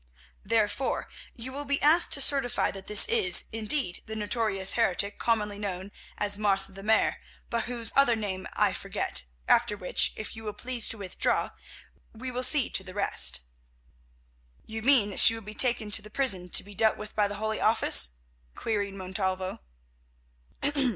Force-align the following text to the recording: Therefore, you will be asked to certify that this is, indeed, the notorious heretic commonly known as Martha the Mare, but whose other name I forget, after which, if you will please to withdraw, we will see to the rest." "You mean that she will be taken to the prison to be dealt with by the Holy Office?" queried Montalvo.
Therefore, 0.43 1.07
you 1.35 1.51
will 1.51 1.63
be 1.63 1.79
asked 1.79 2.11
to 2.13 2.21
certify 2.21 2.71
that 2.71 2.87
this 2.87 3.05
is, 3.05 3.45
indeed, 3.53 4.01
the 4.07 4.15
notorious 4.15 4.73
heretic 4.73 5.19
commonly 5.19 5.59
known 5.59 5.91
as 6.17 6.39
Martha 6.39 6.71
the 6.71 6.81
Mare, 6.81 7.21
but 7.51 7.65
whose 7.65 7.91
other 7.95 8.15
name 8.15 8.47
I 8.53 8.73
forget, 8.73 9.25
after 9.47 9.77
which, 9.77 10.11
if 10.15 10.35
you 10.35 10.43
will 10.43 10.53
please 10.55 10.87
to 10.87 10.97
withdraw, 10.97 11.51
we 12.13 12.31
will 12.31 12.41
see 12.41 12.67
to 12.71 12.83
the 12.83 12.95
rest." 12.95 13.41
"You 14.65 14.81
mean 14.81 15.11
that 15.11 15.19
she 15.19 15.35
will 15.35 15.43
be 15.43 15.53
taken 15.53 15.91
to 15.91 16.01
the 16.01 16.09
prison 16.09 16.49
to 16.49 16.63
be 16.63 16.73
dealt 16.73 16.97
with 16.97 17.15
by 17.15 17.27
the 17.27 17.35
Holy 17.35 17.59
Office?" 17.61 18.15
queried 18.55 18.95
Montalvo. 18.95 19.59